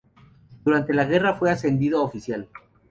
[0.65, 2.47] Durante la guerra fue ascendido a oficial.